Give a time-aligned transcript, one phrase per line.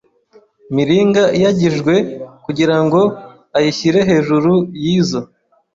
[0.75, 1.93] miringa iyagijwe
[2.45, 3.01] kugira ngo
[3.57, 4.51] ayishyire hejuru
[4.83, 5.21] y izo